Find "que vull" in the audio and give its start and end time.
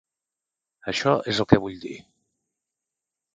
1.51-1.77